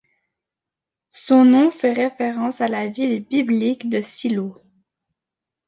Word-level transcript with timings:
Son 1.11 1.45
nom 1.45 1.69
fait 1.69 1.93
référence 1.93 2.59
à 2.61 2.67
la 2.67 2.87
ville 2.87 3.23
biblique 3.23 3.87
de 3.87 4.01
Siloh. 4.01 4.59